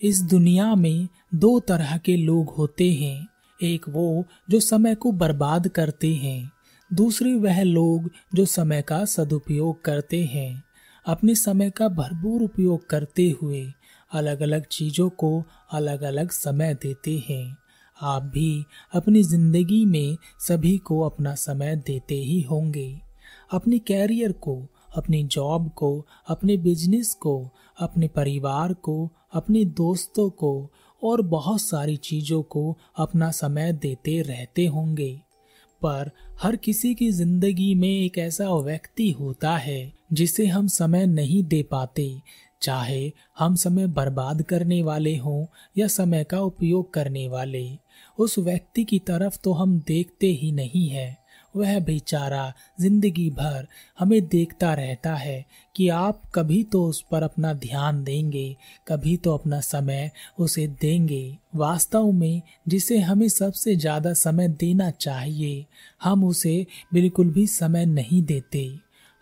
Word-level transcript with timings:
इस 0.00 0.20
दुनिया 0.22 0.74
में 0.74 1.08
दो 1.34 1.58
तरह 1.60 1.96
के 1.96 2.16
लोग 2.16 2.48
होते 2.48 2.92
हैं। 2.92 3.28
एक 3.60 3.88
वो 3.88 4.24
जो 4.50 4.60
समय 4.60 4.94
को 4.94 5.12
बर्बाद 5.12 5.68
करते 5.68 6.14
हैं, 6.14 6.50
दूसरे 6.90 7.34
वह 7.34 7.62
लोग 7.62 8.10
जो 8.34 8.44
समय 8.44 8.82
का 8.82 9.04
सदुपयोग 9.04 9.84
करते 9.84 10.24
हैं। 10.24 10.62
अपने 11.06 11.34
समय 11.34 11.70
का 11.70 11.88
भरपूर 11.88 12.42
उपयोग 12.42 12.86
करते 12.88 13.30
हुए 13.42 13.66
अलग 14.12 14.40
अलग 14.40 14.66
चीज़ों 14.66 15.08
को 15.08 15.42
अलग 15.72 16.02
अलग 16.02 16.30
समय 16.30 16.74
देते 16.74 17.24
हैं। 17.28 17.56
आप 18.02 18.22
भी 18.22 18.64
अपनी 18.94 19.22
ज़िंदगी 19.22 19.84
में 19.84 20.16
सभी 20.40 20.78
को 20.78 21.00
अपना 21.00 21.34
समय 21.34 21.76
देते 21.76 22.14
ही 22.14 22.40
होंगे। 22.40 23.00
अपने 23.52 23.78
कैरियर 23.78 24.32
को, 24.32 24.62
अपनी 24.96 25.22
जॉब 25.24 25.70
को, 25.70 26.06
अपने 26.28 26.56
बिज़नेस 26.56 27.14
को 27.14 27.50
अपने 27.78 28.08
परिवार 28.08 28.72
को, 28.72 29.10
अपने 29.32 29.64
दोस्तों 29.64 30.28
को 30.30 30.70
और 31.02 31.22
बहुत 31.22 31.60
सारी 31.60 31.96
चीज़ों 31.96 32.42
को 32.42 32.76
अपना 32.96 33.30
समय 33.30 33.72
देते 33.72 34.20
रहते 34.22 34.66
होंगे। 34.66 35.12
पर 35.82 36.10
हर 36.42 36.56
किसी 36.56 36.94
की 36.94 37.10
ज़िंदगी 37.10 37.74
में 37.74 37.88
एक 37.88 38.18
ऐसा 38.18 38.48
व्यक्ति 38.54 39.10
होता 39.10 39.56
है 39.56 39.92
जिसे 40.12 40.46
हम 40.46 40.66
समय 40.66 41.06
नहीं 41.06 41.42
दे 41.42 41.62
पाते, 41.62 42.22
चाहे 42.62 43.12
हम 43.38 43.54
समय 43.54 43.86
बर्बाद 43.86 44.42
करने 44.42 44.82
वाले 44.82 45.16
हों 45.16 45.46
या 45.78 45.86
समय 45.86 46.24
का 46.24 46.40
उपयोग 46.40 46.92
करने 46.94 47.28
वाले। 47.28 47.68
उस 48.18 48.38
व्यक्ति 48.38 48.84
की 48.84 48.98
तरफ़ 48.98 49.38
तो 49.44 49.52
हम 49.52 49.78
देखते 49.80 50.26
ही 50.26 50.52
नहीं 50.52 50.88
है। 50.88 51.25
वह 51.56 51.78
बेचारा 51.80 52.52
ज़िंदगी 52.80 53.28
भर 53.30 53.66
हमें 53.98 54.26
देखता 54.28 54.72
रहता 54.74 55.14
है 55.14 55.44
कि 55.74 55.88
आप 55.90 56.22
कभी 56.34 56.62
तो 56.62 56.84
उस 56.84 57.00
पर 57.10 57.22
अपना 57.22 57.52
ध्यान 57.54 58.02
देंगे, 58.04 58.56
कभी 58.88 59.16
तो 59.16 59.34
अपना 59.34 59.60
समय 59.60 60.10
उसे 60.38 60.66
देंगे। 60.80 61.38
वास्तव 61.56 62.10
में 62.12 62.42
जिसे 62.68 62.98
हमें 63.00 63.28
सबसे 63.28 63.76
ज़्यादा 63.76 64.12
समय 64.14 64.48
देना 64.50 64.90
चाहिए, 64.90 65.64
हम 66.02 66.24
उसे 66.24 66.66
बिल्कुल 66.94 67.30
भी 67.30 67.46
समय 67.46 67.86
नहीं 67.86 68.22
देते। 68.24 68.70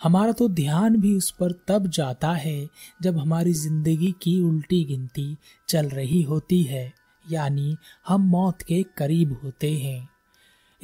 हमारा 0.00 0.32
तो 0.32 0.48
ध्यान 0.50 0.96
भी 0.96 1.14
उस 1.16 1.30
पर 1.30 1.52
तब 1.68 1.86
जाता 1.88 2.32
है 2.32 2.66
जब 3.02 3.18
हमारी 3.18 3.52
ज़िंदगी 3.54 4.14
की 4.22 4.40
उल्टी 4.42 4.84
गिनती 4.84 5.36
चल 5.68 5.88
रही 5.88 6.22
होती 6.22 6.62
है, 6.62 6.92
यानी 7.24 7.76
हम 8.06 8.26
मौत 8.28 8.62
के 8.62 8.82
करीब 8.98 9.38
होते 9.44 9.72
हैं। 9.72 10.13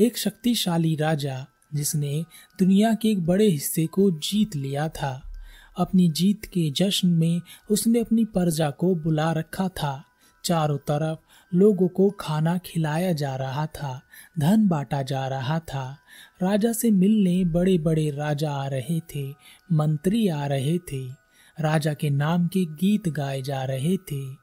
एक 0.01 0.19
शक्तिशाली 0.19 0.97
राजा 0.97 1.47
जिसने 1.75 2.25
दुनिया 2.59 2.95
के 2.95 3.09
एक 3.09 3.27
बड़े 3.27 3.47
हिस्से 3.47 3.87
को 3.87 4.11
जीत 4.11 4.57
लिया 4.57 4.89
था। 4.89 5.33
अपनी 5.79 6.09
जीत 6.09 6.45
के 6.45 6.71
जश्न 6.71 7.09
में 7.09 7.41
उसने 7.71 8.01
अपनी 8.01 8.25
प्रजा 8.25 8.71
को 8.71 8.95
बुला 8.95 9.33
रखा 9.33 9.69
था। 9.69 10.05
चारों 10.45 10.79
तरफ़ 10.79 11.19
लोगों 11.57 11.89
को 11.89 12.11
खाना 12.11 12.59
खिलाया 12.59 13.13
जा 13.13 13.37
रहा 13.37 13.67
था, 13.67 14.03
धन 14.39 14.69
बांटा 14.69 15.03
जा 15.03 15.29
रहा 15.29 15.59
था। 15.59 15.99
राजा 16.43 16.73
से 16.73 16.91
मिलने 16.91 17.45
बड़े 17.45 17.79
बड़े 17.79 18.11
राजा 18.11 18.53
आ 18.53 18.67
रहे 18.67 19.01
थे, 19.01 19.35
मंत्री 19.73 20.29
आ 20.29 20.47
रहे 20.47 20.79
थे। 20.79 21.09
राजा 21.61 21.95
के 21.95 22.11
नाम 22.11 22.47
के 22.47 22.65
गीत 22.65 23.09
गाए 23.09 23.43
जा 23.43 23.65
रहे 23.65 23.97
थे, 23.97 24.35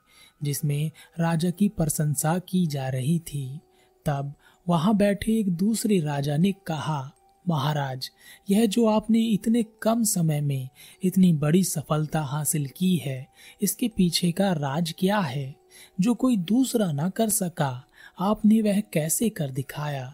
जिसमें 0.43 0.91
राजा 1.19 1.49
की 1.49 1.69
प्रशंसा 1.69 2.39
की 2.39 2.67
जा 2.67 2.89
रही 2.89 3.19
थी। 3.19 3.59
तब 4.05 4.33
वहाँ 4.67 4.95
बैठे 4.97 5.39
एक 5.39 5.49
दूसरे 5.49 5.99
राजा 5.99 6.37
ने 6.37 6.51
कहा, 6.51 7.11
महाराज, 7.49 8.09
यह 8.49 8.65
जो 8.65 8.85
आपने 8.85 9.19
इतने 9.19 9.63
कम 9.81 10.03
समय 10.03 10.41
में 10.41 10.69
इतनी 11.03 11.33
बड़ी 11.33 11.63
सफलता 11.63 12.21
हासिल 12.21 12.67
की 12.67 12.95
है, 12.95 13.27
इसके 13.61 13.87
पीछे 13.87 14.31
का 14.31 14.51
राज 14.51 14.93
क्या 14.99 15.19
है? 15.19 15.55
जो 16.01 16.13
कोई 16.13 16.37
दूसरा 16.37 16.91
ना 16.91 17.09
कर 17.09 17.29
सका, 17.29 17.83
आपने 18.19 18.61
वह 18.61 18.79
कैसे 18.79 19.29
कर 19.29 19.49
दिखाया? 19.49 20.13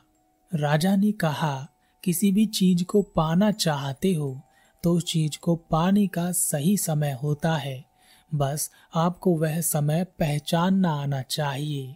राजा 0.56 0.96
ने 0.96 1.12
कहा, 1.12 1.68
किसी 2.04 2.32
भी 2.32 2.46
चीज़ 2.46 2.84
को 2.84 3.02
पाना 3.02 3.52
चाहते 3.52 4.14
हो 4.14 4.42
तो 4.84 4.94
उस 4.94 5.06
चीज़ 5.06 5.38
को 5.40 5.56
पाने 5.56 6.08
का 6.08 6.32
सही 6.32 6.78
समय 6.78 7.18
होता 7.24 7.56
है। 7.56 7.84
बस 8.36 8.70
आपको 8.96 9.38
वह 9.38 9.62
समय 9.62 10.04
पहचानना 10.04 10.94
आना 10.94 11.22
चाहिए। 11.22 11.96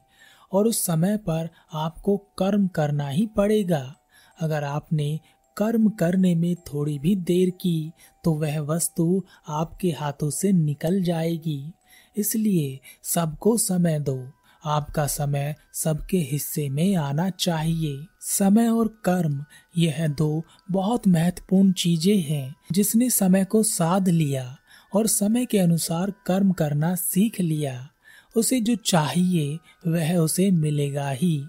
और 0.51 0.67
उस 0.67 0.85
समय 0.85 1.17
पर 1.17 1.49
आपको 1.73 2.17
कर्म 2.37 2.67
करना 2.67 3.07
ही 3.09 3.25
पड़ेगा। 3.27 3.95
अगर 4.37 4.63
आपने 4.63 5.19
कर्म 5.57 5.89
करने 5.89 6.33
में 6.35 6.55
थोड़ी 6.67 6.97
भी 6.99 7.15
देर 7.15 7.49
की 7.49 7.91
तो 8.23 8.33
वह 8.33 8.59
वस्तु 8.61 9.23
आपके 9.49 9.91
हाथों 9.91 10.29
से 10.29 10.51
निकल 10.51 11.01
जाएगी। 11.03 11.73
इसलिए 12.17 12.79
सबको 13.03 13.57
समय 13.57 13.99
दो। 13.99 14.19
आपका 14.63 15.05
समय 15.07 15.55
सबके 15.73 16.17
हिस्से 16.31 16.67
में 16.69 16.95
आना 16.95 17.29
चाहिए। 17.29 17.97
समय 18.21 18.67
और 18.67 18.87
कर्म, 19.05 19.43
यह 19.77 20.07
दो 20.07 20.43
बहुत 20.71 21.07
महत्वपूर्ण 21.07 21.71
चीज़ें 21.71 22.17
हैं, 22.17 22.55
जिसने 22.71 23.09
समय 23.09 23.45
को 23.45 23.61
साध 23.63 24.09
लिया 24.09 24.57
और 24.93 25.07
समय 25.07 25.45
के 25.45 25.59
अनुसार 25.59 26.11
कर्म 26.25 26.51
करना 26.51 26.95
सीख 26.95 27.39
लिया। 27.41 27.89
उसे 28.37 28.59
जो 28.59 28.75
चाहिए, 28.75 29.59
वह 29.87 30.17
उसे 30.17 30.51
मिलेगा 30.51 31.09
ही। 31.09 31.45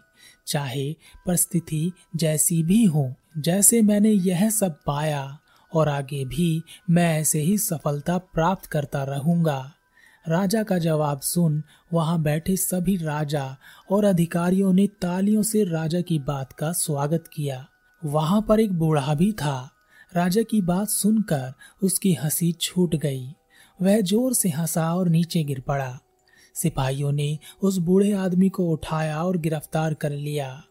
चाहे 0.47 0.93
परिस्थिति 1.27 1.93
जैसी 2.17 2.63
भी 2.63 2.85
हो, 2.85 3.15
जैसे 3.39 3.83
मैंने 3.83 4.11
यह 4.11 4.51
सब 4.51 4.79
पाया, 4.87 5.39
और 5.75 5.89
आगे 5.89 6.25
भी 6.25 6.63
मैं 6.91 7.21
ऐसे 7.21 7.41
ही 7.41 7.59
सफलता 7.59 8.19
प्राप्त 8.19 8.67
करता 8.67 9.03
रहूँगा। 9.05 9.73
राजा 10.29 10.63
का 10.63 10.79
जवाब 10.79 11.21
सुन 11.21 11.63
वहाँ 11.93 12.23
बैठे 12.23 12.57
सभी 12.57 12.97
राजा 12.97 13.57
और 13.91 14.05
अधिकारियों 14.05 14.73
ने 14.73 14.87
तालियों 14.87 15.43
से 15.43 15.65
राजा 15.65 16.01
की 16.01 16.19
बात 16.19 16.53
का 16.53 16.73
स्वागत 16.73 17.25
किया। 17.33 17.67
वहाँ 18.05 18.45
पर 18.49 18.61
एक 18.61 18.73
बूढ़ा 18.73 19.15
भी 19.15 19.33
था। 19.33 19.71
राजा 20.17 20.43
की 20.43 20.61
बात 20.63 20.89
सुनकर 20.89 21.53
उसकी 21.83 22.15
हँसी 22.15 22.53
छूट 22.53 22.95
गई। 22.97 23.29
वह 23.83 24.01
ज़ोर 24.01 24.35
से 24.35 24.49
हंसा 24.49 24.95
और 24.95 25.09
नीचे 25.09 25.45
गिर 25.45 25.61
पड़ा। 25.61 25.99
सिपाहियों 26.63 27.13
ने 27.13 27.39
उस 27.63 27.79
बूढ़े 27.79 28.13
आदमी 28.13 28.49
को 28.49 28.69
उठाया 28.71 29.23
और 29.23 29.37
गिरफ़्तार 29.37 29.95
कर 29.95 30.11
लिया। 30.11 30.63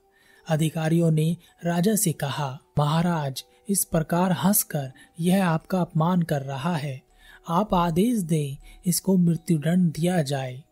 अधिकारियों 0.49 1.11
ने 1.11 1.37
राजा 1.65 1.95
से 1.95 2.11
कहा, 2.11 2.59
महाराज, 2.79 3.43
इस 3.69 3.83
प्रकार 3.85 4.31
हंसकर 4.31 4.91
यह 5.19 5.47
आपका 5.47 5.81
अपमान 5.81 6.21
कर 6.21 6.41
रहा 6.41 6.75
है। 6.75 7.01
आप 7.49 7.73
आदेश 7.73 8.19
दें, 8.19 8.57
इसको 8.85 9.17
मृत्युदंड 9.17 9.91
दिया 9.91 10.21
जाए। 10.21 10.63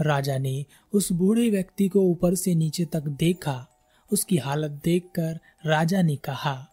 राजा 0.00 0.38
ने 0.38 0.64
उस 0.92 1.12
बूढ़े 1.12 1.50
व्यक्ति 1.50 1.88
को 1.88 2.00
ऊपर 2.00 2.34
से 2.34 2.54
नीचे 2.54 2.84
तक 2.84 3.02
देखा। 3.02 3.66
उसकी 4.12 4.36
हालत 4.36 4.80
देखकर 4.84 5.38
राजा 5.66 6.02
ने 6.02 6.16
कहा, 6.16 6.66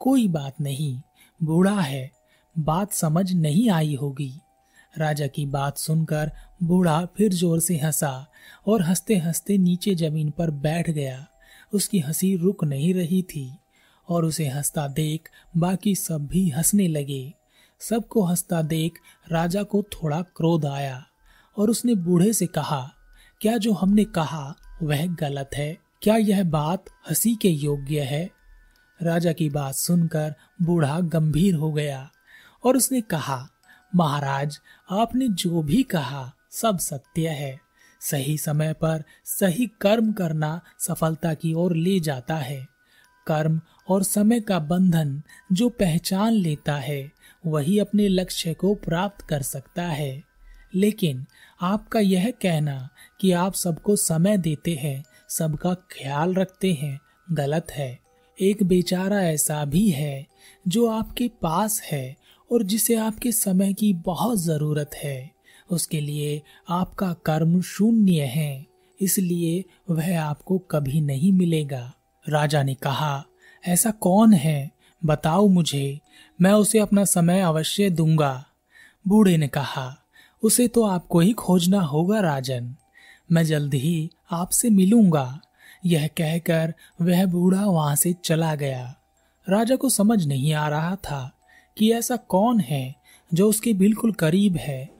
कोई 0.00 0.28
बात 0.28 0.60
नहीं, 0.60 1.00
बूढ़ा 1.42 1.80
है, 1.80 2.10
बात 2.58 2.92
समझ 2.92 3.32
नहीं 3.32 3.70
आई 3.70 3.94
होगी। 3.94 4.32
राजा 4.94 5.26
की 5.26 5.46
बात 5.46 5.78
सुनकर 5.78 6.30
बूढ़ा 6.62 7.04
फिर 7.16 7.32
ज़ोर 7.32 7.60
से 7.60 7.76
हंसा 7.76 8.26
और 8.66 8.82
हँसते 8.82 9.16
हँसते 9.16 9.58
नीचे 9.58 9.94
ज़मीन 9.94 10.30
पर 10.30 10.50
बैठ 10.50 10.90
गया। 10.90 11.26
उसकी 11.72 11.98
हँसी 11.98 12.36
रुक 12.36 12.64
नहीं 12.64 12.94
रही 12.94 13.22
थी 13.22 13.50
और 14.08 14.24
उसे 14.24 14.48
हंसता 14.48 14.86
देख 14.88 15.28
बाकी 15.56 15.94
सब 15.94 16.26
भी 16.26 16.48
हंसने 16.48 16.88
लगे। 16.88 17.34
सबको 17.80 18.24
हंसता 18.24 18.62
देख 18.62 18.98
राजा 19.32 19.62
को 19.62 19.82
थोड़ा 19.82 20.20
क्रोध 20.22 20.66
आया 20.66 21.04
और 21.56 21.70
उसने 21.70 21.94
बूढ़े 21.94 22.32
से 22.32 22.46
कहा, 22.46 22.90
क्या 23.40 23.56
जो 23.56 23.72
हमने 23.72 24.04
कहा 24.04 24.54
वह 24.82 25.06
गलत 25.06 25.50
है? 25.54 25.76
क्या 26.02 26.16
यह 26.16 26.44
बात 26.44 26.84
हँसी 27.08 27.34
के 27.34 27.48
योग्य 27.48 28.00
है? 28.00 28.30
राजा 29.02 29.32
की 29.32 29.50
बात 29.50 29.74
सुनकर 29.74 30.34
बूढ़ा 30.62 31.00
गंभीर 31.00 31.54
हो 31.54 31.72
गया 31.72 32.10
और 32.64 32.76
उसने 32.76 33.00
कहा 33.00 33.48
महाराज, 33.94 34.60
आपने 34.90 35.28
जो 35.28 35.62
भी 35.62 35.82
कहा 35.82 36.34
सब 36.50 36.78
सत्य 36.78 37.28
है। 37.28 37.60
सही 38.00 38.38
समय 38.38 38.72
पर 38.72 39.04
सही 39.24 39.70
कर्म 39.80 40.12
करना 40.12 40.60
सफलता 40.78 41.34
की 41.34 41.54
ओर 41.54 41.76
ले 41.76 42.00
जाता 42.00 42.36
है। 42.36 42.68
कर्म 43.26 43.60
और 43.88 44.02
समय 44.02 44.40
का 44.40 44.58
बंधन 44.58 45.22
जो 45.52 45.68
पहचान 45.68 46.32
लेता 46.32 46.76
है, 46.76 47.12
वही 47.46 47.78
अपने 47.78 48.08
लक्ष्य 48.08 48.54
को 48.54 48.74
प्राप्त 48.74 49.26
कर 49.26 49.42
सकता 49.42 49.82
है। 49.82 50.22
लेकिन 50.74 51.26
आपका 51.62 52.00
यह 52.00 52.30
कहना 52.42 52.88
कि 53.20 53.32
आप 53.32 53.54
सबको 53.54 53.96
समय 53.96 54.38
देते 54.38 54.74
हैं, 54.74 55.04
सबका 55.28 55.74
ख्याल 55.74 56.34
रखते 56.34 56.72
हैं, 56.72 57.00
गलत 57.32 57.66
है। 57.70 57.98
एक 58.40 58.62
बेचारा 58.62 59.22
ऐसा 59.22 59.64
भी 59.64 59.90
है 59.90 60.26
जो 60.68 60.86
आपके 60.86 61.30
पास 61.42 61.82
है 61.82 62.16
और 62.50 62.62
जिसे 62.62 62.94
आपके 62.94 63.32
समय 63.32 63.72
की 63.72 63.92
बहुत 63.92 64.38
ज़रूरत 64.38 64.90
है। 64.94 65.30
उसके 65.70 66.00
लिए 66.00 66.42
आपका 66.68 67.12
कर्म 67.12 67.60
शून्य 67.60 68.20
है, 68.20 68.66
इसलिए 69.00 69.64
वह 69.90 70.22
आपको 70.22 70.58
कभी 70.58 71.00
नहीं 71.00 71.32
मिलेगा। 71.32 71.92
राजा 72.28 72.62
ने 72.62 72.74
कहा, 72.74 73.24
ऐसा 73.68 73.90
कौन 73.90 74.32
है? 74.32 74.70
बताओ 75.04 75.48
मुझे, 75.48 76.00
मैं 76.40 76.52
उसे 76.52 76.78
अपना 76.78 77.04
समय 77.04 77.40
अवश्य 77.40 77.90
दूँगा। 77.90 78.44
बूढ़े 79.08 79.36
ने 79.36 79.48
कहा, 79.48 79.96
उसे 80.42 80.68
तो 80.68 80.84
आपको 80.84 81.20
ही 81.20 81.32
खोजना 81.32 81.80
होगा, 81.80 82.20
राजन। 82.20 82.74
मैं 83.32 83.44
जल्द 83.44 83.74
ही 83.74 84.10
आपसे 84.30 84.70
मिलूँगा। 84.70 85.40
यह 85.86 86.06
कहकर 86.06 86.74
वह 87.00 87.26
बूढ़ा 87.26 87.64
वहाँ 87.64 87.96
से 87.96 88.14
चला 88.24 88.54
गया। 88.54 88.96
राजा 89.48 89.76
को 89.76 89.88
समझ 89.88 90.26
नहीं 90.26 90.52
आ 90.52 90.68
रहा 90.68 90.96
था। 90.96 91.39
कि 91.80 91.92
ऐसा 91.92 92.16
कौन 92.16 92.60
है 92.60 92.94
जो 93.34 93.48
उसके 93.48 93.74
बिल्कुल 93.74 94.12
करीब 94.12 94.56
है 94.56 94.90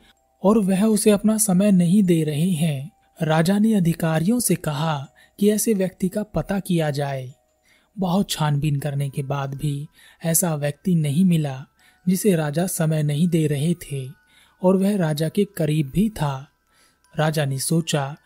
और 0.42 0.58
वह 0.58 0.84
उसे 0.84 1.10
अपना 1.10 1.38
समय 1.38 1.72
नहीं 1.72 2.02
दे 2.02 2.24
रहे 2.24 2.50
हैं? 2.50 2.90
राजा 3.22 3.58
ने 3.58 3.74
अधिकारियों 3.74 4.40
से 4.40 4.54
कहा 4.54 5.08
कि 5.38 5.50
ऐसे 5.50 5.74
व्यक्ति 5.74 6.08
का 6.08 6.22
पता 6.22 6.60
किया 6.60 6.90
जाए। 6.90 7.34
बहुत 7.98 8.30
छानबीन 8.30 8.76
करने 8.76 9.10
के 9.10 9.22
बाद 9.22 9.54
भी 9.54 9.88
ऐसा 10.24 10.54
व्यक्ति 10.54 10.94
नहीं 10.94 11.24
मिला 11.24 11.66
जिसे 12.08 12.36
राजा 12.36 12.66
समय 12.66 13.02
नहीं 13.02 13.28
दे 13.28 13.46
रहे 13.46 13.74
थे 13.74 14.08
और 14.62 14.76
वह 14.76 14.96
राजा 14.96 15.28
के 15.28 15.44
करीब 15.44 15.90
भी 15.94 16.08
था। 16.08 16.48
राजा 17.18 17.44
ने 17.44 17.58
सोचा, 17.58 18.16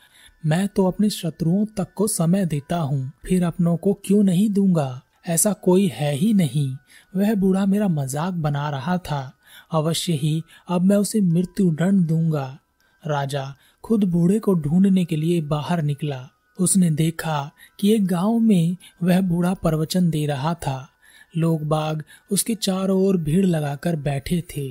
मैं 0.46 0.68
तो 0.68 0.86
अपने 0.86 1.10
शत्रुओं 1.10 1.66
तक 1.66 1.92
को 1.94 2.06
समय 2.06 2.46
देता 2.46 2.76
हूँ, 2.76 3.12
फिर 3.26 3.44
अपनों 3.44 3.76
को 3.76 3.92
क्यों 3.94 4.22
नहीं 4.22 4.50
दूँगा? 4.50 5.02
ऐसा 5.28 5.52
कोई 5.52 5.86
है 5.86 6.14
ही 6.14 6.34
नहीं। 6.34 6.76
वह 7.16 7.34
बूढ़ा 7.34 7.66
मेरा 7.66 7.88
मज़ाक 7.88 8.34
बना 8.34 8.70
रहा 8.70 8.98
था। 8.98 9.32
अवश्य 9.72 10.12
ही 10.12 10.42
अब 10.68 10.82
मैं 10.82 10.96
उसे 10.96 11.20
मृत्यु 11.20 11.70
दंड 11.70 12.06
दूँगा। 12.06 12.58
राजा 13.06 13.54
खुद 13.84 14.04
बूढ़े 14.04 14.38
को 14.38 14.54
ढूँढने 14.54 15.04
के 15.04 15.16
लिए 15.16 15.40
बाहर 15.40 15.82
निकला। 15.82 16.28
उसने 16.60 16.90
देखा 16.90 17.50
कि 17.80 17.94
एक 17.94 18.06
गाँव 18.06 18.38
में 18.38 18.76
वह 19.02 19.20
बूढ़ा 19.20 19.54
प्रवचन 19.54 20.10
दे 20.10 20.26
रहा 20.26 20.54
था। 20.54 20.88
लोग 21.36 21.62
बाग 21.62 22.02
उसके 22.30 22.54
चारों 22.54 23.02
ओर 23.02 23.16
भीड़ 23.16 23.46
लगाकर 23.46 23.96
बैठे 23.96 24.42
थे। 24.56 24.68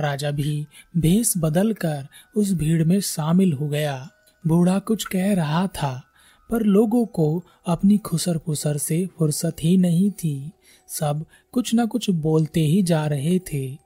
राजा 0.00 0.30
भी 0.30 0.66
भेष 0.96 1.32
बदल 1.38 1.72
कर 1.72 2.06
उस 2.36 2.52
भीड़ 2.52 2.84
में 2.84 3.00
शामिल 3.00 3.52
हो 3.52 3.68
गया। 3.68 4.08
बूढ़ा 4.46 4.78
कुछ 4.78 5.04
कह 5.04 5.34
रहा 5.34 5.66
था। 5.66 6.02
पर 6.50 6.62
लोगों 6.62 7.06
को 7.06 7.44
अपनी 7.66 7.98
खुसर 7.98 8.38
पुसर 8.38 8.76
से 8.76 9.06
फुर्सत 9.18 9.56
ही 9.62 9.76
नहीं 9.76 10.10
थी। 10.10 10.50
सब 10.88 11.24
कुछ 11.52 11.74
न 11.74 11.86
कुछ 11.86 12.10
बोलते 12.10 12.60
ही 12.60 12.82
जा 12.82 13.06
रहे 13.06 13.38
थे। 13.38 13.78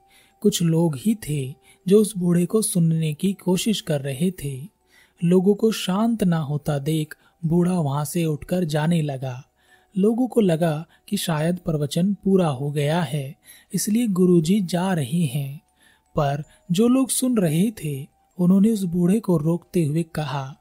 कुछ 0.43 0.63
लोग 0.63 0.97
ही 0.97 1.15
थे 1.29 1.55
जो 1.89 2.01
उस 2.01 2.17
बूढ़े 2.17 2.47
को 2.47 2.63
सुनने 2.63 3.15
की 3.15 3.33
कोशिश 3.33 3.81
कर 3.81 4.01
रहे 4.01 4.31
थे। 4.45 4.69
लोगों 5.25 5.55
को 5.55 5.71
शांत 5.73 6.25
ना 6.25 6.39
होता 6.39 6.79
देख 6.79 7.17
बूढ़ा 7.45 7.81
वहाँ 7.81 8.05
से 8.05 8.25
उठकर 8.25 8.65
जाने 8.65 9.03
लगा। 9.03 9.43
लोगों 9.99 10.29
को 10.29 10.41
लगा 10.41 10.87
कि 11.09 11.17
शायद 11.17 11.59
प्रवचन 11.59 12.15
पूरा 12.15 12.49
हो 12.49 12.71
गया 12.71 13.03
है, 13.03 13.37
इसलिए 13.75 14.07
गुरुजी 14.07 14.61
जा 14.61 14.93
रहे 14.93 15.25
हैं। 15.25 15.61
पर 16.17 16.43
जो 16.73 16.89
लोग 16.89 17.11
सुन 17.11 17.37
रहे 17.37 17.71
थे, 17.85 18.07
उन्होंने 18.39 18.71
उस 18.71 18.83
बूढ़े 18.83 19.21
को 19.21 19.37
रोकते 19.37 19.85
हुए 19.85 20.03
कहा, 20.03 20.57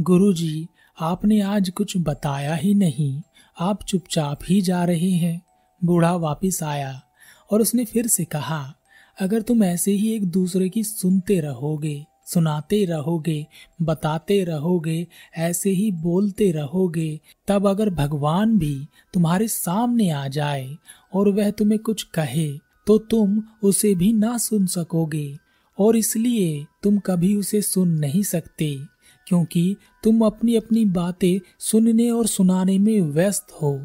गुरुजी 0.00 0.68
आपने 0.98 1.40
आज 1.40 1.70
कुछ 1.70 1.96
बताया 1.96 2.54
ही 2.54 2.74
नहीं। 2.74 3.22
आप 3.60 3.82
चुपचाप 3.82 4.38
ही 4.44 4.60
जा 4.60 4.84
रहे 4.84 5.10
हैं। 5.10 5.40
बूढ़ा 5.84 6.12
वापिस 6.12 6.62
आया 6.62 7.02
और 7.50 7.60
उसने 7.60 7.84
फिर 7.84 8.06
से 8.06 8.24
कहा, 8.24 8.74
अगर 9.20 9.42
तुम 9.42 9.64
ऐसे 9.64 9.92
ही 9.92 10.14
एक 10.14 10.26
दूसरे 10.26 10.68
की 10.68 10.84
सुनते 10.84 11.40
रहोगे, 11.40 12.06
सुनाते 12.26 12.84
रहोगे, 12.84 13.46
बताते 13.82 14.44
रहोगे, 14.44 15.06
ऐसे 15.36 15.70
ही 15.70 15.90
बोलते 15.92 16.50
रहोगे, 16.52 17.20
तब 17.48 17.66
अगर 17.66 17.90
भगवान 17.90 18.58
भी 18.58 18.88
तुम्हारे 19.14 19.48
सामने 19.48 20.10
आ 20.10 20.26
जाए 20.28 20.76
और 21.14 21.28
वह 21.28 21.50
तुम्हें 21.50 21.78
कुछ 21.78 22.02
कहे 22.02 22.50
तो 22.86 22.98
तुम 22.98 23.42
उसे 23.62 23.94
भी 23.94 24.12
ना 24.12 24.38
सुन 24.38 24.66
सकोगे 24.66 25.36
और 25.78 25.96
इसलिए 25.96 26.66
तुम 26.82 26.98
कभी 26.98 27.34
उसे 27.36 27.62
सुन 27.62 27.88
नहीं 27.88 28.22
सकते। 28.22 28.93
क्योंकि 29.26 29.76
तुम 30.04 30.24
अपनी 30.26 30.56
अपनी 30.56 30.84
बातें 30.84 31.40
सुनने 31.60 32.10
और 32.10 32.26
सुनाने 32.26 32.78
में 32.78 33.00
व्यस्त 33.00 33.52
हो। 33.62 33.78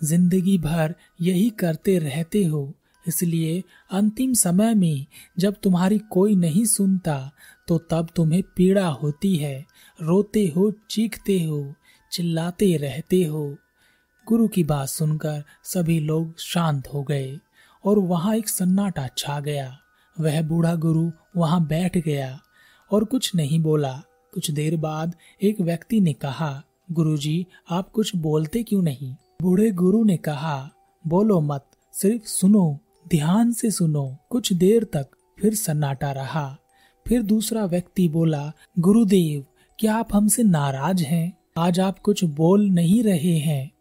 ज़िंदगी 0.00 0.56
भर 0.58 0.94
यही 1.20 1.50
करते 1.50 1.98
रहते 1.98 2.44
हो। 2.44 2.72
इसलिए 3.08 3.62
अंतिम 3.90 4.32
समय 4.32 4.74
में 4.74 5.06
जब 5.38 5.54
तुम्हारी 5.62 5.98
कोई 6.10 6.34
नहीं 6.36 6.64
सुनता 6.64 7.18
तो 7.68 7.78
तब 7.90 8.08
तुम्हें 8.16 8.42
पीड़ा 8.56 8.86
होती 8.86 9.34
है। 9.36 9.64
रोते 9.98 10.46
हो, 10.56 10.70
चीखते 10.90 11.42
हो, 11.42 11.74
चिल्लाते 12.12 12.76
रहते 12.76 13.22
हो। 13.24 13.56
गुरु 14.26 14.48
की 14.48 14.64
बात 14.64 14.88
सुनकर 14.88 15.42
सभी 15.64 15.98
लोग 16.00 16.38
शांत 16.38 16.88
हो 16.94 17.02
गए 17.02 17.38
और 17.84 17.98
वहाँ 17.98 18.34
एक 18.36 18.48
सन्नाटा 18.48 19.08
छा 19.18 19.38
गया। 19.40 19.76
वह 20.16 20.40
बूढ़ा 20.42 20.74
गुरु 20.74 21.10
वहाँ 21.36 21.66
बैठ 21.66 21.98
गया 21.98 22.38
और 22.90 23.04
कुछ 23.04 23.34
नहीं 23.34 23.60
बोला। 23.60 24.02
कुछ 24.34 24.50
देर 24.50 24.76
बाद 24.76 25.16
एक 25.42 25.60
व्यक्ति 25.60 26.00
ने 26.00 26.12
कहा, 26.12 26.62
गुरुजी, 26.92 27.46
आप 27.70 27.90
कुछ 27.90 28.16
बोलते 28.16 28.62
क्यों 28.62 28.82
नहीं? 28.82 29.16
बूढ़े 29.42 29.70
गुरु 29.70 30.04
ने 30.04 30.16
कहा, 30.16 30.70
बोलो 31.06 31.40
मत, 31.40 31.66
सिर्फ़ 31.92 32.24
सुनो, 32.24 32.78
ध्यान 33.08 33.52
से 33.52 33.70
सुनो। 33.70 34.16
कुछ 34.30 34.52
देर 34.52 34.84
तक 34.84 35.06
फिर 35.38 35.54
सन्नाटा 35.54 36.12
रहा। 36.12 36.58
फिर 37.06 37.22
दूसरा 37.22 37.64
व्यक्ति 37.64 38.08
बोला, 38.08 38.52
गुरुदेव, 38.78 39.44
क्या 39.78 39.96
आप 39.96 40.08
हमसे 40.12 40.42
नाराज़ 40.42 41.02
हैं? 41.02 41.38
आज 41.58 41.80
आप 41.80 41.98
कुछ 41.98 42.24
बोल 42.24 42.70
नहीं 42.70 43.02
रहे 43.02 43.38
हैं। 43.38 43.72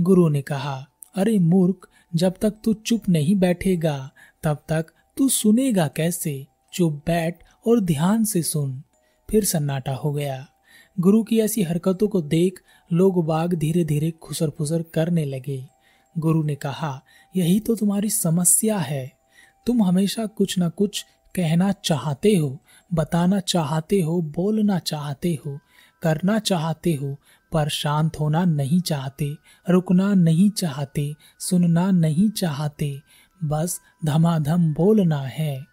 गुरु 0.00 0.28
ने 0.28 0.42
कहा, 0.42 0.86
अरे 1.14 1.38
मूर्ख, 1.38 1.88
जब 2.14 2.34
तक 2.42 2.54
तू 2.64 2.74
चुप 2.74 3.08
नहीं 3.08 3.34
बैठेगा, 3.34 4.10
तब 4.42 4.58
तक 4.68 4.86
तू 5.16 5.28
सुनेगा 5.28 5.88
कैसे? 5.88 6.46
चुप 6.72 6.92
बैठ 6.92 7.44
और 7.66 7.80
ध्यान 7.80 8.24
से 8.24 8.42
सुन। 8.42 8.82
फिर 9.30 9.44
सन्नाटा 9.44 9.94
हो 9.94 10.12
गया। 10.12 10.46
गुरु 11.00 11.22
की 11.22 11.40
ऐसी 11.40 11.62
हरकतों 11.62 12.08
को 12.08 12.22
देख 12.22 12.60
लोग 12.92 13.26
बाग 13.26 13.54
धीरे 13.54 13.84
धीरे 13.84 14.10
खुसर 14.10 14.50
फुसर 14.50 14.82
करने 14.82 15.24
लगे। 15.24 15.66
गुरु 16.18 16.42
ने 16.42 16.54
कहा, 16.54 17.02
यही 17.36 17.60
तो 17.60 17.74
तुम्हारी 17.74 18.10
समस्या 18.10 18.78
है। 18.78 19.12
तुम 19.66 19.82
हमेशा 19.82 20.26
कुछ 20.26 20.58
ना 20.58 20.68
कुछ 20.68 21.06
कहना 21.34 21.72
चाहते 21.72 22.36
हो, 22.36 22.58
बताना 22.94 23.40
चाहते 23.40 24.00
हो, 24.00 24.22
बोलना 24.22 24.78
चाहते 24.78 25.38
हो, 25.46 25.58
करना 26.02 26.38
चाहते 26.38 26.94
हो, 26.94 27.16
पर 27.52 27.68
शांत 27.68 28.20
होना 28.20 28.44
नहीं 28.44 28.80
चाहते, 28.80 29.34
रुकना 29.70 30.14
नहीं 30.14 30.50
चाहते, 30.50 31.14
सुनना 31.38 31.90
नहीं 31.90 32.30
चाहते, 32.30 33.00
बस 33.44 33.80
धमाधम 34.04 34.74
बोलना 34.74 35.20
है। 35.20 35.64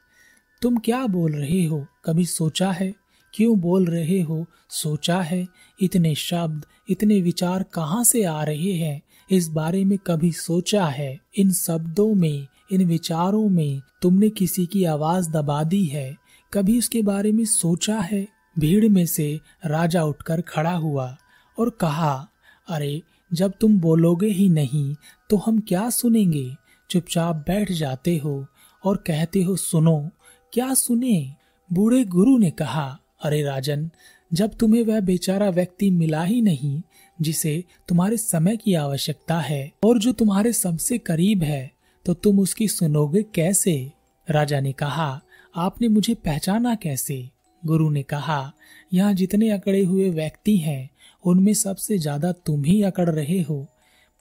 तुम 0.62 0.78
क्या 0.78 1.08
बोल 1.08 1.32
रहे 1.32 1.66
हो, 1.66 1.86
कभी 2.06 2.26
सोचा 2.26 2.72
है? 2.72 3.05
क्यों 3.36 3.60
बोल 3.60 3.86
रहे 3.86 4.22
हो? 4.22 4.46
सोचा 4.70 5.22
है? 5.22 5.48
इतने 5.82 6.16
शब्द, 6.16 6.66
इतने 6.90 7.22
विचार 7.22 7.64
कहाँ 7.64 8.04
से 8.04 8.24
आ 8.24 8.44
रहे 8.44 8.74
हैं? 8.74 9.02
इस 9.32 9.48
बारे 9.48 9.86
में 9.86 9.98
कभी 9.98 10.32
सोचा 10.32 10.86
है? 10.86 11.20
इन 11.38 11.52
शब्दों 11.52 12.16
में, 12.16 12.48
इन 12.72 12.86
विचारों 12.86 13.50
में 13.50 13.82
तुमने 14.02 14.30
किसी 14.30 14.66
की 14.66 14.84
आवाज़ 14.84 15.30
दबा 15.30 15.64
दी 15.64 15.86
है? 15.86 16.18
कभी 16.54 16.78
उसके 16.78 17.02
बारे 17.02 17.32
में 17.32 17.46
सोचा 17.46 18.00
है? 18.00 18.28
भीड़ 18.60 18.88
में 18.88 19.06
से 19.06 19.40
राजा 19.66 20.04
उठकर 20.04 20.42
खड़ा 20.42 20.74
हुआ 20.74 21.18
और 21.60 21.70
कहा, 21.70 22.28
अरे, 22.70 23.02
जब 23.34 23.54
तुम 23.62 23.80
बोलोगे 23.80 24.28
ही 24.28 24.50
नहीं 24.50 24.96
तो 25.30 25.38
हम 25.38 25.60
क्या 25.60 25.90
सुनेंगे? 25.90 26.56
चुपचाप 26.90 27.36
बैठ 27.36 27.72
जाते 27.72 28.18
हो 28.18 28.46
और 28.84 28.98
कहते 28.98 29.44
हो, 29.44 29.56
सुनो, 29.56 30.10
क्या 30.54 30.74
सुने 30.74 31.34
बूढ़े 31.74 32.04
गुरु 32.04 32.38
ने 32.38 32.52
कहा 32.52 33.00
अरे 33.26 33.42
राजन, 33.42 33.90
जब 34.32 34.54
तुम्हें 34.54 34.84
वह 34.84 35.00
बेचारा 35.00 35.50
व्यक्ति 35.50 35.90
मिला 35.90 36.24
ही 36.24 36.42
नहीं, 36.42 36.82
जिसे 37.20 37.64
तुम्हारे 37.88 38.18
समय 38.18 38.58
की 38.58 38.74
आवश्यकता 38.74 39.40
है 39.40 39.72
और 39.84 40.00
जो 40.00 40.12
तुम्हारे 40.12 40.54
सबसे 40.54 40.98
करीब 40.98 41.44
है 41.44 41.72
तो 42.06 42.14
तुम 42.14 42.40
उसकी 42.40 42.68
सुनोगे 42.68 43.22
कैसे? 43.36 43.92
राजा 44.28 44.60
ने 44.60 44.72
कहा, 44.72 45.22
आपने 45.56 45.88
मुझे 45.88 46.14
पहचाना 46.16 46.76
कैसे? 46.76 47.30
गुरु 47.64 47.90
ने 47.90 48.04
कहा, 48.04 48.52
यहाँ 48.94 49.14
जितने 49.14 49.50
अकड़े 49.50 49.84
हुए 49.84 50.10
व्यक्ति 50.10 50.56
हैं, 50.58 50.90
उनमें 51.24 51.54
सबसे 51.54 51.98
ज़्यादा 51.98 52.32
तुम 52.32 52.64
ही 52.64 52.82
अकड़ 52.84 53.10
रहे 53.10 53.42
हो। 53.42 53.58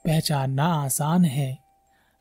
पहचानना 0.05 0.65
आसान 0.75 1.25
है। 1.25 1.57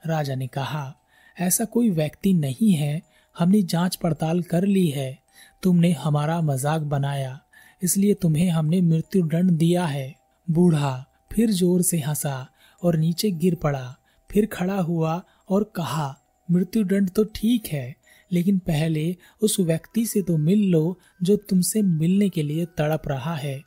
राजा 0.03 0.35
ने 0.35 0.47
कहा, 0.47 0.95
ऐसा 1.37 1.65
कोई 1.65 1.91
व्यक्ति 1.91 2.33
नहीं 2.33 2.73
है, 2.73 3.03
हमने 3.37 3.63
जाँच 3.63 3.97
पड़ताल 3.97 4.43
कर 4.43 4.65
ली 4.65 4.89
है। 4.89 5.19
तुमने 5.65 5.91
हमारा 5.95 6.41
मज़ाक 6.43 6.83
बनाया, 6.85 7.39
इसलिए 7.83 8.15
तुम्हें 8.15 8.49
हमने 8.51 8.81
मृत्यु 8.83 9.23
दंड 9.25 9.51
दिया 9.53 9.85
है। 9.87 10.15
बूढ़ा, 10.49 11.05
फिर 11.33 11.51
ज़ोर 11.51 11.83
से 11.83 11.99
हंसा 11.99 12.47
और 12.83 12.97
नीचे 12.97 13.31
गिर 13.33 13.55
पड़ा, 13.55 13.97
फिर 14.31 14.47
खड़ा 14.47 14.81
हुआ 14.81 15.23
और 15.49 15.73
कहा 15.77 16.15
मृत्यु 16.49 16.83
दंड 16.85 17.11
तो 17.11 17.25
ठीक 17.35 17.67
है, 17.67 17.95
लेकिन 18.31 18.59
पहले 18.59 19.17
उस 19.43 19.59
व्यक्ति 19.61 20.05
से 20.07 20.23
तो 20.23 20.37
मिल 20.39 20.69
लो 20.71 20.99
जो 21.23 21.37
तुमसे 21.49 21.83
मिलने 21.83 22.29
के 22.29 22.43
लिए 22.43 22.65
तड़प 22.79 23.09
रहा 23.09 23.35
है 23.35 23.61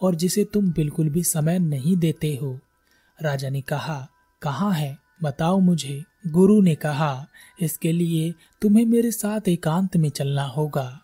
और 0.00 0.14
जिसे 0.14 0.44
तुम 0.44 0.72
बिल्कुल 0.72 1.08
भी 1.08 1.22
समय 1.24 1.58
नहीं 1.58 1.96
देते 1.96 2.34
हो। 2.42 2.58
राजा 3.18 3.48
ने 3.48 3.60
कहा, 3.60 4.06
कहाँ 4.42 4.72
है? 4.72 4.96
बताओ 5.22 5.58
मुझे। 5.60 6.02
गुरु 6.28 6.60
ने 6.62 6.74
कहा, 6.74 7.26
इसके 7.62 7.92
लिए 7.92 8.32
तुम्हें 8.62 8.84
मेरे 8.86 9.10
साथ 9.10 9.48
एकांत 9.48 9.96
में 9.96 10.08
चलना 10.10 10.44
होगा। 10.46 11.01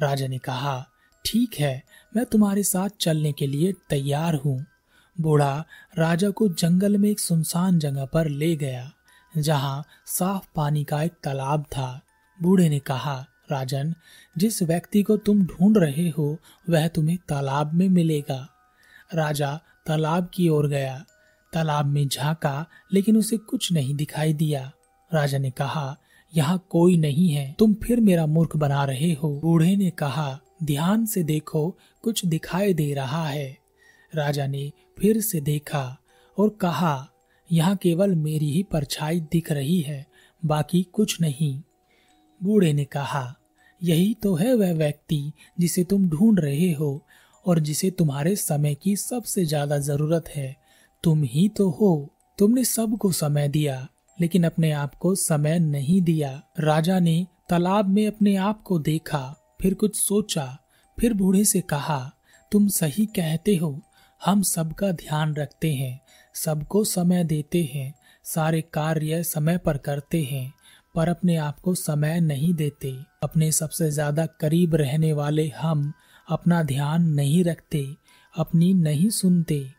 राजा 0.00 0.26
ने 0.26 0.38
कहा, 0.38 0.86
ठीक 1.24 1.54
है, 1.54 1.82
मैं 2.16 2.24
तुम्हारे 2.24 2.62
साथ 2.62 2.88
चलने 3.00 3.32
के 3.32 3.46
लिए 3.46 3.72
तैयार 3.72 4.34
हूँ। 4.34 4.66
बूढ़ा 5.20 5.64
राजा 5.98 6.30
को 6.30 6.48
जंगल 6.48 6.98
में 6.98 7.10
एक 7.10 7.20
सुनसान 7.20 7.78
जगह 7.78 8.04
पर 8.04 8.28
ले 8.28 8.56
गया, 8.56 8.92
जहाँ 9.38 9.84
साफ़ 10.06 10.48
पानी 10.54 10.84
का 10.84 11.02
एक 11.02 11.12
तालाब 11.24 11.62
था। 11.62 12.00
बूढ़े 12.42 12.68
ने 12.68 12.78
कहा, 12.78 13.26
राजन, 13.50 13.94
जिस 14.38 14.62
व्यक्ति 14.62 15.02
को 15.02 15.16
तुम 15.16 15.46
ढूंढ 15.46 15.78
रहे 15.78 16.08
हो, 16.08 16.38
वह 16.70 16.88
तुम्हें 16.88 17.18
तालाब 17.28 17.74
में 17.74 17.88
मिलेगा। 17.88 18.48
राजा 19.14 19.60
तालाब 19.86 20.30
की 20.34 20.48
ओर 20.48 20.68
गया। 20.68 21.04
तालाब 21.52 21.86
में 21.86 22.08
झांका, 22.08 22.66
लेकिन 22.92 23.16
उसे 23.16 23.36
कुछ 23.36 23.72
नहीं 23.72 23.94
दिखाई 23.94 24.32
दिया। 24.32 24.72
राजा 25.14 25.38
ने 25.38 25.50
कहा 25.50 25.96
यहाँ 26.32 26.66
कोई 26.70 26.96
नहीं 26.96 27.28
है। 27.28 27.54
तुम 27.58 27.74
फिर 27.74 28.00
मेरा 28.00 28.26
मूर्ख 28.26 28.56
बना 28.56 28.84
रहे 28.84 29.12
हो। 29.12 29.28
बूढ़े 29.40 29.76
ने 29.76 29.90
कहा, 29.90 30.40
ध्यान 30.62 31.06
से 31.06 31.22
देखो, 31.22 31.68
कुछ 32.04 32.24
दिखाई 32.26 32.74
दे 32.74 32.92
रहा 32.94 33.26
है। 33.28 33.56
राजा 34.12 34.46
ने 34.46 34.72
फिर 34.98 35.20
से 35.20 35.40
देखा 35.40 35.98
और 36.38 36.48
कहा, 36.60 37.08
यहाँ 37.50 37.76
केवल 37.76 38.14
मेरी 38.14 38.50
ही 38.52 38.62
परछाई 38.62 39.20
दिख 39.20 39.52
रही 39.52 39.80
है, 39.80 40.06
बाकी 40.42 40.82
कुछ 40.92 41.20
नहीं। 41.20 41.62
बूढ़े 42.40 42.72
ने 42.72 42.84
कहा, 42.84 43.34
यही 43.82 44.14
तो 44.14 44.34
है 44.34 44.54
वह 44.54 44.72
व्यक्ति 44.72 45.32
जिसे 45.60 45.84
तुम 45.84 46.08
ढूंढ 46.08 46.40
रहे 46.40 46.72
हो 46.72 47.00
और 47.46 47.58
जिसे 47.58 47.90
तुम्हारे 47.90 48.34
समय 48.36 48.74
की 48.74 48.96
सबसे 48.96 49.44
ज़्यादा 49.44 49.78
ज़रूरत 49.78 50.28
है। 50.28 50.56
तुम 51.04 51.22
ही 51.24 51.48
तो 51.48 51.68
हो। 51.70 52.10
तुमने 52.38 52.64
सबको 52.64 53.10
समय 53.12 53.48
दिया। 53.48 53.88
लेकिन 54.20 54.44
अपने 54.44 54.70
आप 54.72 54.94
को 54.94 55.14
समय 55.14 55.58
नहीं 55.58 56.00
दिया। 56.02 56.42
राजा 56.60 56.98
ने 57.00 57.26
तालाब 57.48 57.88
में 57.88 58.06
अपने 58.06 58.36
आप 58.36 58.62
को 58.62 58.78
देखा, 58.78 59.36
फिर 59.62 59.74
कुछ 59.74 59.96
सोचा, 59.96 60.58
फिर 60.98 61.14
बूढ़े 61.14 61.44
से 61.44 61.60
कहा, 61.60 62.12
तुम 62.52 62.68
सही 62.68 63.06
कहते 63.06 63.56
हो, 63.56 63.80
हम 64.20 64.42
सबका 64.42 64.92
ध्यान 64.92 65.34
रखते 65.34 65.72
हैं, 65.74 66.00
सबको 66.34 66.84
समय 66.84 67.24
देते 67.24 67.62
हैं, 67.74 67.94
सारे 68.24 68.60
कार्य 68.60 69.22
समय 69.22 69.58
पर 69.58 69.76
करते 69.76 70.22
हैं, 70.22 70.52
पर 70.94 71.08
अपने 71.08 71.36
आप 71.36 71.58
को 71.58 71.74
समय 71.74 72.20
नहीं 72.20 72.54
देते। 72.54 72.96
अपने 73.22 73.52
सबसे 73.52 73.90
ज़्यादा 73.90 74.26
करीब 74.26 74.74
रहने 74.74 75.12
वाले 75.12 75.48
हम 75.48 75.92
अपना 76.28 76.62
ध्यान 76.62 77.04
नहीं 77.08 77.44
रखते, 77.44 77.86
अपनी 78.34 78.74
नहीं 78.74 79.08
सुनते। 79.10 79.77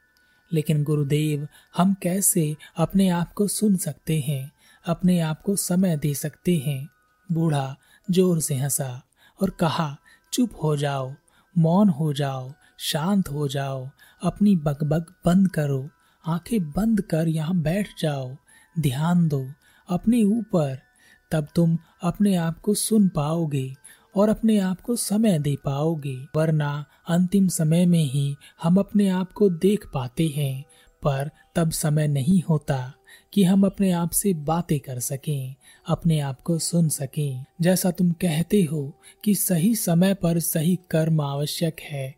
लेकिन 0.53 0.83
गुरुदेव, 0.83 1.47
हम 1.77 1.93
कैसे 1.93 2.57
अपने 2.77 3.09
आप 3.09 3.33
को 3.33 3.47
सुन 3.47 3.77
सकते 3.77 4.19
हैं, 4.19 4.51
अपने 4.85 5.19
आप 5.19 5.41
को 5.41 5.55
समय 5.55 5.97
दे 5.97 6.13
सकते 6.13 6.57
हैं? 6.57 6.89
बूढ़ा 7.31 7.75
ज़ोर 8.11 8.39
से 8.39 8.55
हंसा 8.55 9.03
और 9.41 9.49
कहा, 9.49 9.97
चुप 10.33 10.49
हो 10.63 10.77
जाओ, 10.77 11.13
मौन 11.57 11.89
हो 11.89 12.13
जाओ, 12.13 12.53
शांत 12.79 13.29
हो 13.29 13.47
जाओ, 13.47 13.89
अपनी 14.23 14.55
बकबक 14.55 15.15
बंद 15.25 15.51
करो, 15.51 15.89
आँखें 16.27 16.71
बंद 16.71 17.01
कर 17.01 17.27
यहाँ 17.27 17.55
बैठ 17.55 17.87
जाओ, 17.99 18.35
ध्यान 18.79 19.27
दो, 19.27 19.49
अपने 19.89 20.23
ऊपर, 20.23 20.79
तब 21.31 21.47
तुम 21.55 21.77
अपने 22.03 22.35
आप 22.35 22.59
को 22.59 22.73
सुन 22.73 23.07
पाओगे। 23.07 23.75
और 24.19 24.29
अपने 24.29 24.57
आप 24.59 24.81
को 24.81 24.95
समय 24.95 25.39
दे 25.39 25.55
पाओगे, 25.65 26.15
वरना 26.35 26.85
अंतिम 27.07 27.47
समय 27.47 27.85
में 27.85 28.03
ही 28.03 28.35
हम 28.63 28.77
अपने 28.77 29.07
आप 29.09 29.31
को 29.31 29.49
देख 29.49 29.85
पाते 29.93 30.27
हैं। 30.27 30.63
पर 31.03 31.29
तब 31.55 31.71
समय 31.71 32.07
नहीं 32.07 32.41
होता 32.49 32.93
कि 33.33 33.43
हम 33.43 33.65
अपने 33.65 33.91
आप 33.91 34.11
से 34.11 34.33
बातें 34.33 34.79
कर 34.79 34.99
सकें, 34.99 35.55
अपने 35.87 36.19
आप 36.19 36.41
को 36.41 36.57
सुन 36.59 36.89
सकें। 36.89 37.45
जैसा 37.61 37.91
तुम 37.91 38.11
कहते 38.11 38.63
हो 38.63 38.81
कि 39.23 39.35
सही 39.35 39.75
समय 39.75 40.13
पर 40.13 40.39
सही 40.39 40.79
कर्म 40.89 41.21
आवश्यक 41.21 41.79
है 41.81 42.15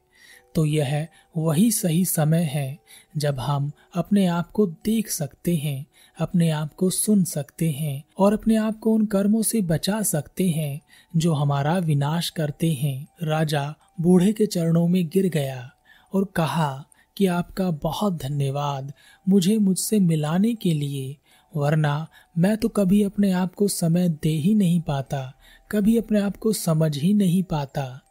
तो 0.56 0.66
यह 0.66 1.08
वही 1.38 1.72
सही 1.72 2.06
समय 2.06 2.44
है 2.44 2.78
जब 3.18 3.40
हम 3.40 3.72
अपने 3.96 4.26
आप 4.28 4.52
को 4.52 4.66
देख 4.86 5.10
सकते 5.10 5.56
हैं। 5.56 5.86
अपने 6.20 6.50
आप 6.50 6.74
को 6.74 6.90
सुन 6.90 7.24
सकते 7.24 7.70
हैं 7.72 8.04
और 8.18 8.34
अपने 8.34 8.56
आप 8.56 8.80
को 8.80 8.94
उन 8.94 9.06
कर्मों 9.06 9.42
से 9.42 9.62
बचा 9.62 10.02
सकते 10.02 10.50
हैं, 10.50 10.82
जो 11.18 11.34
हमारा 11.34 11.78
विनाश 11.78 12.30
करते 12.30 12.72
हैं। 12.74 13.08
राजा 13.24 13.74
बूढ़े 14.02 14.34
के 14.34 14.46
चरणों 14.46 14.88
में 14.88 15.06
गिर 15.08 15.30
गया 15.30 15.70
और 16.14 16.26
कहा 16.26 16.86
कि 17.18 17.26
आपका 17.26 17.70
बहुत 17.72 18.18
धन्यवाद 18.18 18.94
मुझे 19.30 19.58
मुझसे 19.58 20.00
मिलाने 20.00 20.54
के 20.56 20.74
लिए, 20.74 21.18
वरना 21.54 22.08
मैं 22.38 22.56
तो 22.58 22.70
कभी 22.70 23.04
अपने 23.04 23.32
आप 23.32 23.54
को 23.56 23.68
समय 23.68 24.10
दे 24.10 24.30
ही 24.30 24.54
नहीं 24.56 24.82
पाता, 24.82 25.34
कभी 25.72 25.98
अपने 25.98 26.20
आप 26.20 26.38
को 26.38 26.54
समझ 26.54 26.98
ही 26.98 27.14
नहीं 27.14 27.44
पाता। 27.44 28.02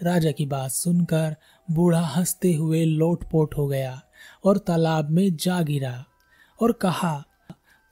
राजा 0.00 0.30
की 0.30 0.46
बात 0.46 0.70
सुनकर 0.70 1.36
बूढ़ा 1.70 2.00
हँसते 2.00 2.52
हुए 2.54 2.84
लोटपोट 2.84 3.56
हो 3.56 3.66
गया 3.66 4.00
और 4.44 4.58
तालाब 4.58 5.10
में 5.10 5.36
जा 5.36 5.60
गिरा 5.62 6.04
और 6.60 6.72
कहा 6.72 7.24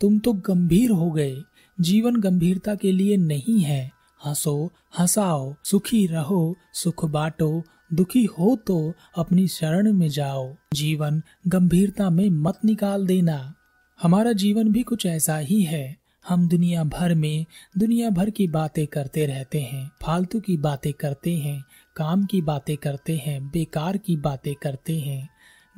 तुम 0.00 0.18
तो 0.18 0.32
गंभीर 0.32 0.90
हो 0.90 1.10
गए। 1.10 1.42
जीवन 1.80 2.16
गंभीरता 2.16 2.74
के 2.74 2.92
लिए 2.92 3.16
नहीं 3.16 3.60
है। 3.60 3.92
हंसो, 4.26 4.72
हंसाओ, 4.98 5.54
सुखी 5.64 6.06
रहो, 6.06 6.56
सुख 6.72 7.04
बांटो, 7.04 7.62
दुखी 7.94 8.24
हो 8.24 8.58
तो 8.66 8.92
अपनी 9.16 9.48
शरण 9.48 9.92
में 9.92 10.08
जाओ। 10.08 10.54
जीवन 10.74 11.22
गंभीरता 11.48 12.10
में 12.10 12.30
मत 12.30 12.58
निकाल 12.64 13.06
देना। 13.06 13.54
हमारा 14.02 14.32
जीवन 14.32 14.72
भी 14.72 14.82
कुछ 14.82 15.06
ऐसा 15.06 15.38
ही 15.38 15.62
है। 15.62 15.96
हम 16.28 16.48
दुनिया 16.48 16.84
भर 16.84 17.14
में 17.14 17.46
दुनिया 17.78 18.10
भर 18.10 18.30
की 18.30 18.48
बातें 18.48 18.86
करते 18.86 19.26
रहते 19.26 19.60
हैं। 19.60 19.90
फालतू 20.02 20.40
की 20.40 20.56
बातें 20.56 20.92
करते 20.92 21.36
हैं, 21.36 21.64
काम 21.96 22.24
की 22.24 22.42
बातें 22.42 22.76
करते 22.76 23.16
हैं, 23.16 23.48
बेकार 23.48 23.96
की 23.96 24.16
बातें 24.16 24.54
करते 24.54 24.98
हैं, 24.98 25.28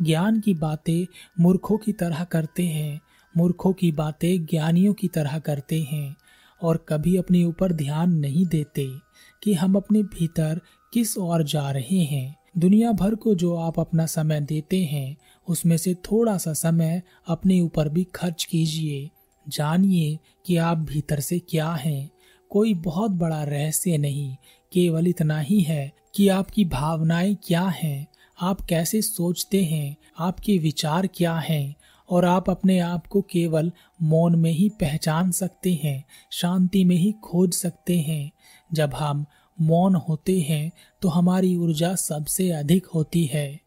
ज्ञान 0.03 0.41
की 0.41 0.55
बातें 0.55 1.07
मूर्खों 1.43 1.79
की 1.79 1.93
तरह 1.93 2.25
करते 2.25 2.63
हैं। 2.63 3.01
मूर्खों 3.37 3.73
की 3.73 3.93
बातें 3.93 4.47
ज्ञानियों 4.47 4.95
की 4.95 5.09
तरह 5.09 5.39
करते 5.39 5.83
हैं 5.83 6.17
और 6.63 6.87
कभी 6.89 7.17
अपने 7.17 7.45
ऊपर 7.45 7.73
ध्यान 7.73 8.13
नहीं 8.13 8.47
देते 8.47 8.91
कि 9.43 9.55
हम 9.55 9.75
अपने 9.75 10.03
भीतर 10.03 10.61
किस 10.93 11.19
ओर 11.19 11.43
जा 11.43 11.71
रहे 11.71 11.99
हैं। 11.99 12.37
दुनिया 12.59 12.93
भर 12.93 13.15
को 13.15 13.35
जो 13.35 13.57
आप 13.57 13.81
अपना 13.81 14.07
समय 14.07 14.41
देते 14.41 14.85
हैं, 14.85 15.17
उसमें 15.49 15.77
से 15.77 15.95
थोड़ा 15.95 16.39
सा 16.39 16.53
समय 16.53 17.03
अपने 17.27 17.61
ऊपर 17.61 17.89
भी 17.89 18.05
खर्च 18.05 18.45
कीजिए। 18.45 19.11
जानिए 19.49 20.19
कि 20.47 20.57
आप 20.57 20.79
भीतर 20.79 21.21
से 21.21 21.39
क्या 21.39 21.73
हैं। 21.73 22.11
कोई 22.51 22.75
बहुत 22.75 23.11
बड़ा 23.11 23.45
रहस्य 23.45 23.99
नहीं, 23.99 24.37
केवल 24.73 25.09
इतना 25.09 25.41
ही 25.41 25.61
है 25.61 25.93
कि 26.15 26.29
आपकी 26.29 26.65
भावनाएँ 26.65 27.35
क्या 27.35 27.63
हैं, 27.63 28.09
आप 28.41 28.61
कैसे 28.61 29.03
सोचते 29.03 29.65
हैं, 29.65 29.97
आपके 30.19 30.59
विचार 30.59 31.07
क्या 31.07 31.35
हैं 31.35 31.75
और 32.11 32.25
आप 32.25 32.51
अपने 32.51 32.79
आप 32.79 33.07
को 33.07 33.21
केवल 33.23 33.71
मौन 34.03 34.39
में 34.39 34.51
ही 34.51 34.69
पहचान 34.81 35.31
सकते 35.31 35.73
हैं, 35.85 36.05
शांति 36.33 36.85
में 36.85 36.97
ही 36.97 37.13
खोज 37.25 37.55
सकते 37.55 37.99
हैं। 37.99 38.31
जब 38.71 38.95
हम 38.95 39.25
मौन 39.59 39.95
होते 39.95 40.39
हैं 40.41 40.71
तो 41.03 41.09
हमारी 41.09 41.57
ऊर्जा 41.57 41.95
सबसे 41.95 42.51
अधिक 42.51 42.87
होती 42.87 43.25
है। 43.25 43.61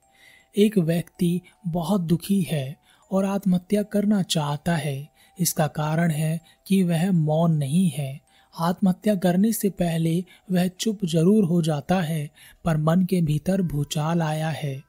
एक 0.55 0.77
व्यक्ति 0.77 1.39
बहुत 1.67 2.01
दुखी 2.01 2.41
है 2.41 2.75
और 3.11 3.25
आत्महत्या 3.25 3.83
करना 3.83 4.21
चाहता 4.21 4.75
है। 4.75 5.09
इसका 5.37 5.67
कारण 5.67 6.11
है 6.11 6.39
कि 6.67 6.83
वह 6.83 7.11
मौन 7.11 7.55
नहीं 7.57 7.89
है। 7.89 8.21
आत्महत्या 8.53 9.15
करने 9.15 9.51
से 9.53 9.69
पहले 9.69 10.23
वह 10.51 10.67
चुप 10.69 11.05
ज़रूर 11.05 11.43
हो 11.43 11.61
जाता 11.61 11.99
है, 12.01 12.29
पर 12.65 12.77
मन 12.77 13.05
के 13.05 13.21
भीतर 13.21 13.61
भूचाल 13.61 14.21
आया 14.21 14.49
है। 14.49 14.81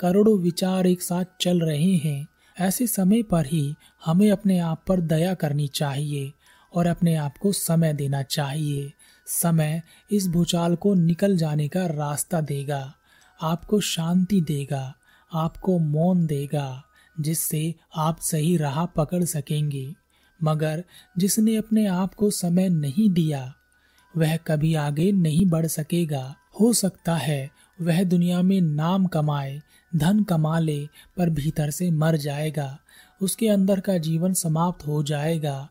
करोड़ों 0.00 0.38
विचार 0.38 0.86
एक 0.86 1.02
साथ 1.02 1.24
चल 1.40 1.60
रहे 1.60 1.94
हैं। 1.96 2.26
ऐसे 2.60 2.86
समय 2.86 3.22
पर 3.22 3.46
ही 3.46 3.74
हमें 4.04 4.30
अपने 4.30 4.58
आप 4.58 4.84
पर 4.88 5.00
दया 5.00 5.34
करनी 5.34 5.68
चाहिए 5.68 6.32
और 6.74 6.86
अपने 6.86 7.14
आप 7.14 7.38
को 7.38 7.52
समय 7.52 7.92
देना 7.92 8.22
चाहिए। 8.22 8.92
समय 9.26 9.82
इस 10.10 10.28
भूचाल 10.28 10.76
को 10.76 10.94
निकल 10.94 11.36
जाने 11.36 11.68
का 11.68 11.86
रास्ता 11.86 12.40
देगा, 12.40 12.94
आपको 13.42 13.80
शांति 13.80 14.40
देगा, 14.40 14.94
आपको 15.32 15.78
मौन 15.78 16.26
देगा, 16.26 16.82
जिससे 17.20 17.74
आप 17.96 18.20
सही 18.20 18.56
राह 18.56 18.84
पकड़ 18.86 19.24
सकेंगे। 19.24 19.94
मगर 20.42 20.84
जिसने 21.18 21.56
अपने 21.56 21.86
आप 21.86 22.14
को 22.14 22.30
समय 22.30 22.68
नहीं 22.68 23.10
दिया, 23.10 23.54
वह 24.16 24.36
कभी 24.36 24.74
आगे 24.74 25.12
नहीं 25.12 25.46
बढ़ 25.46 25.66
सकेगा। 25.66 26.34
हो 26.60 26.72
सकता 26.72 27.14
है 27.14 27.50
वह 27.80 28.02
दुनिया 28.04 28.42
में 28.42 28.60
नाम 28.60 29.06
कमाए 29.06 29.62
धन 29.96 30.22
कमा 30.22 30.58
ले 30.58 30.78
पर 31.16 31.30
भीतर 31.30 31.70
से 31.70 31.90
मर 31.90 32.16
जाएगा, 32.16 32.78
उसके 33.20 33.48
अंदर 33.48 33.80
का 33.80 33.98
जीवन 33.98 34.32
समाप्त 34.32 34.86
हो 34.86 35.02
जाएगा। 35.02 35.68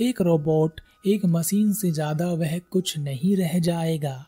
एक 0.00 0.20
रोबोट, 0.20 0.80
एक 1.06 1.24
मशीन 1.24 1.72
से 1.72 1.90
ज़्यादा 1.90 2.26
वह 2.26 2.58
कुछ 2.70 2.98
नहीं 2.98 3.36
रह 3.36 3.58
जाएगा। 3.58 4.26